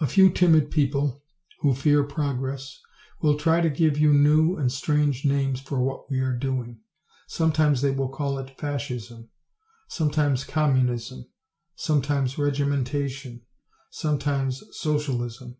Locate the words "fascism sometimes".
8.58-10.42